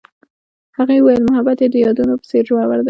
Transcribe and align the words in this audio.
هغې 0.77 0.97
وویل 0.99 1.23
محبت 1.29 1.57
یې 1.63 1.67
د 1.71 1.75
یادونه 1.85 2.13
په 2.19 2.25
څېر 2.29 2.43
ژور 2.47 2.65
دی. 2.69 2.79